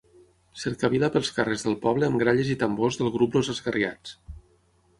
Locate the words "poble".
1.85-2.09